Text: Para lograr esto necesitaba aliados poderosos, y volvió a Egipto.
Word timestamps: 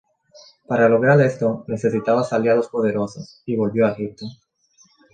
Para 0.67 0.89
lograr 0.89 1.21
esto 1.21 1.63
necesitaba 1.67 2.25
aliados 2.31 2.69
poderosos, 2.69 3.43
y 3.45 3.55
volvió 3.55 3.85
a 3.85 3.91
Egipto. 3.91 4.25